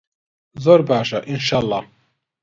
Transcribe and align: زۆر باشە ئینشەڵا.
زۆر 0.63 0.79
باشە 0.89 1.19
ئینشەڵا. 1.29 1.79